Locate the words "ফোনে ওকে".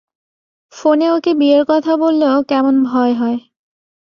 0.73-1.31